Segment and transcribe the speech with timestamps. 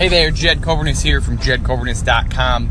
[0.00, 2.70] Hey there, Jed Coverness here from jedcoverness.com.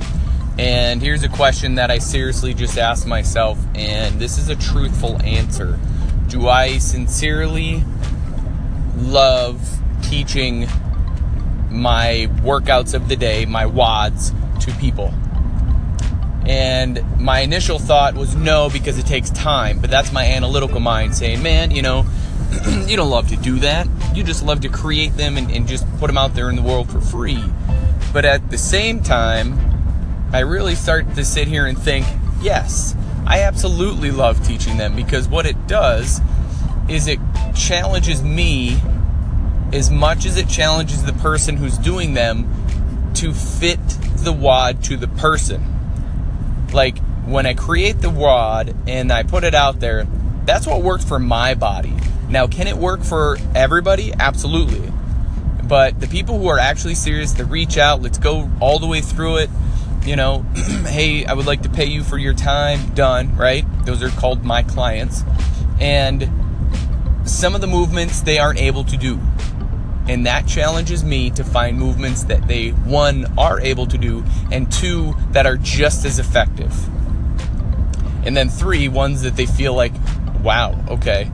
[0.57, 5.21] And here's a question that I seriously just asked myself, and this is a truthful
[5.21, 5.79] answer.
[6.27, 7.83] Do I sincerely
[8.97, 9.61] love
[10.01, 10.61] teaching
[11.69, 15.13] my workouts of the day, my WODs, to people?
[16.47, 19.77] And my initial thought was no, because it takes time.
[19.77, 22.07] But that's my analytical mind saying, man, you know,
[22.87, 23.87] you don't love to do that.
[24.19, 26.61] You just love to create them and, and just put them out there in the
[26.61, 27.41] world for free.
[28.11, 29.57] But at the same time,
[30.33, 32.05] I really start to sit here and think,
[32.41, 36.19] yes, I absolutely love teaching them because what it does
[36.89, 37.17] is it
[37.55, 38.81] challenges me
[39.71, 43.79] as much as it challenges the person who's doing them to fit
[44.17, 45.63] the WOD to the person.
[46.73, 50.05] Like when I create the WOD and I put it out there,
[50.43, 51.95] that's what works for my body.
[52.29, 54.13] Now, can it work for everybody?
[54.13, 54.91] Absolutely.
[55.63, 59.01] But the people who are actually serious, that reach out, let's go all the way
[59.01, 59.49] through it.
[60.05, 60.39] You know,
[60.87, 62.93] hey, I would like to pay you for your time.
[62.93, 63.65] Done, right?
[63.85, 65.23] Those are called my clients.
[65.79, 66.29] And
[67.25, 69.19] some of the movements they aren't able to do.
[70.07, 74.71] And that challenges me to find movements that they, one, are able to do, and
[74.71, 76.73] two, that are just as effective.
[78.25, 79.93] And then three, ones that they feel like,
[80.41, 81.29] wow, okay,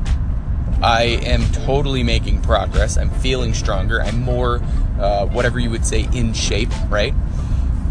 [0.82, 2.98] I am totally making progress.
[2.98, 4.02] I'm feeling stronger.
[4.02, 4.62] I'm more,
[5.00, 7.14] uh, whatever you would say, in shape, right?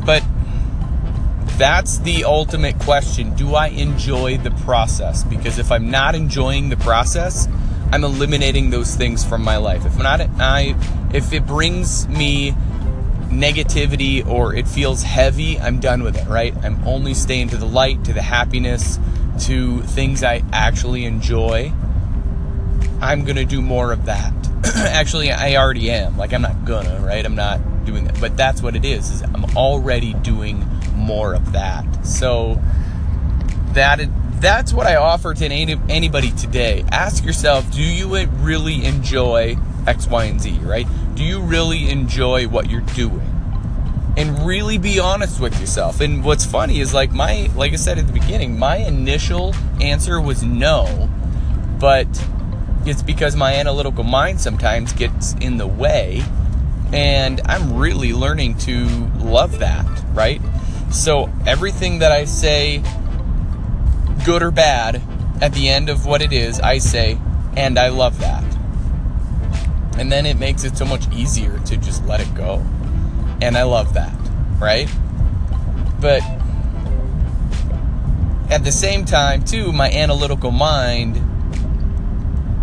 [0.05, 0.23] But
[1.57, 3.35] that's the ultimate question.
[3.35, 5.25] Do I enjoy the process?
[5.25, 7.49] Because if I'm not enjoying the process,
[7.93, 9.87] I'm eliminating those things from my life.
[9.87, 10.75] If not, I,
[11.13, 12.53] if it brings me
[13.29, 16.55] negativity or it feels heavy, I'm done with it, right?
[16.65, 18.99] I'm only staying to the light, to the happiness,
[19.41, 21.73] to things I actually enjoy
[23.05, 24.33] I'm gonna do more of that.
[24.77, 26.17] Actually, I already am.
[26.17, 27.25] Like I'm not gonna, right?
[27.25, 28.19] I'm not doing that.
[28.19, 29.11] But that's what it is.
[29.11, 31.85] Is I'm already doing more of that.
[32.07, 32.59] So
[33.75, 34.01] that
[34.41, 36.85] that's what I offer to any, anybody today.
[36.91, 40.87] Ask yourself, do you really enjoy X, Y, and Z, right?
[41.15, 43.31] Do you really enjoy what you're doing?
[44.17, 46.01] And really be honest with yourself.
[46.01, 50.21] And what's funny is like my like I said at the beginning, my initial answer
[50.23, 51.11] was no,
[51.79, 52.09] but
[52.87, 56.23] it's because my analytical mind sometimes gets in the way
[56.93, 58.87] and I'm really learning to
[59.19, 60.41] love that, right?
[60.93, 62.83] So everything that I say,
[64.25, 65.03] good or bad,
[65.41, 67.19] at the end of what it is, I say,
[67.57, 68.45] and I love that.
[69.99, 72.65] And then it makes it so much easier to just let it go.
[73.41, 74.15] And I love that,
[74.61, 74.89] right?
[76.01, 76.23] But
[78.51, 81.17] at the same time, too, my analytical mind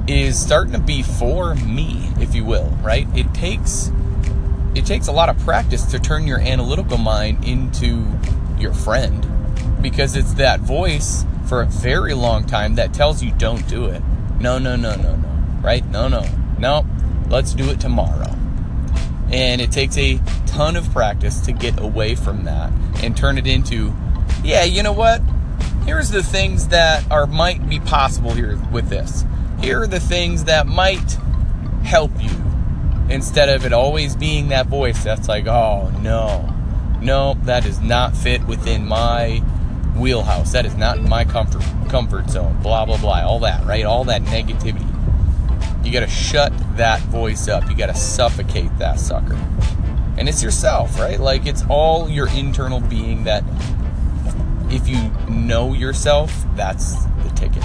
[0.07, 3.07] is starting to be for me, if you will, right?
[3.15, 3.91] It takes
[4.73, 8.05] it takes a lot of practice to turn your analytical mind into
[8.57, 9.27] your friend
[9.81, 14.01] because it's that voice for a very long time that tells you don't do it.
[14.39, 15.29] No, no, no, no, no.
[15.61, 15.85] Right?
[15.87, 16.25] No, no.
[16.57, 16.85] No.
[17.29, 18.33] Let's do it tomorrow.
[19.31, 22.71] And it takes a ton of practice to get away from that
[23.03, 23.93] and turn it into,
[24.43, 25.21] yeah, you know what?
[25.85, 29.25] Here's the things that are might be possible here with this
[29.61, 31.17] here are the things that might
[31.83, 32.31] help you
[33.09, 36.51] instead of it always being that voice that's like, oh no,
[37.01, 39.37] no, that does not fit within my
[39.95, 40.53] wheelhouse.
[40.53, 42.61] That is not my comfort comfort zone.
[42.61, 43.21] Blah blah blah.
[43.21, 43.85] All that, right?
[43.85, 44.87] All that negativity.
[45.85, 47.69] You gotta shut that voice up.
[47.69, 49.35] You gotta suffocate that sucker.
[50.17, 51.19] And it's yourself, right?
[51.19, 53.43] Like it's all your internal being that
[54.69, 57.63] if you know yourself, that's the ticket.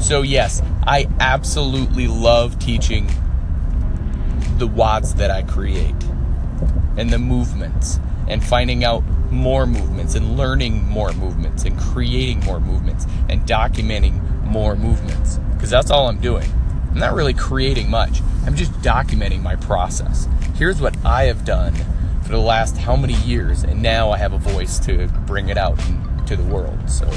[0.00, 3.06] So, yes, I absolutely love teaching
[4.58, 5.94] the WODs that I create
[6.96, 12.60] and the movements and finding out more movements and learning more movements and creating more
[12.60, 16.50] movements and documenting more movements because that's all I'm doing.
[16.90, 18.20] I'm not really creating much.
[18.46, 20.28] I'm just documenting my process.
[20.54, 21.74] Here's what I have done
[22.22, 25.58] for the last how many years, and now I have a voice to bring it
[25.58, 25.78] out
[26.26, 26.90] to the world.
[26.90, 27.10] So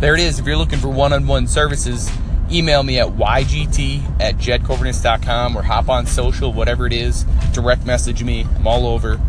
[0.00, 0.38] there it is.
[0.38, 2.10] If you're looking for one on one services,
[2.50, 7.24] email me at ygt at jedcoverness.com or hop on social, whatever it is.
[7.52, 8.46] Direct message me.
[8.56, 9.20] I'm all over.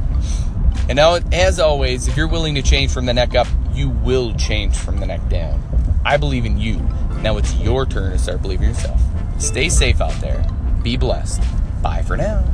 [0.87, 4.33] And now, as always, if you're willing to change from the neck up, you will
[4.35, 5.61] change from the neck down.
[6.05, 6.77] I believe in you.
[7.21, 9.01] Now it's your turn to start believing yourself.
[9.39, 10.45] Stay safe out there.
[10.83, 11.41] Be blessed.
[11.81, 12.45] Bye for now.